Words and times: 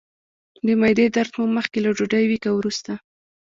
د 0.65 0.67
معدې 0.79 1.05
درد 1.15 1.31
مو 1.39 1.45
مخکې 1.57 1.77
له 1.85 1.89
ډوډۍ 1.97 2.23
وي 2.27 2.37
که 2.43 2.49
وروسته؟ 2.53 2.91